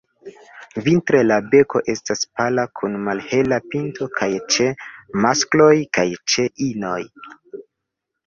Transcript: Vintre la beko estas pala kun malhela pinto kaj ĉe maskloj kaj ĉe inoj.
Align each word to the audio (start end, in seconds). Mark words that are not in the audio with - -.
Vintre 0.85 1.17
la 1.25 1.35
beko 1.49 1.81
estas 1.93 2.23
pala 2.39 2.63
kun 2.79 2.95
malhela 3.09 3.59
pinto 3.75 4.07
kaj 4.21 4.29
ĉe 4.55 4.69
maskloj 5.27 5.71
kaj 5.99 6.07
ĉe 6.33 6.47
inoj. 6.69 6.99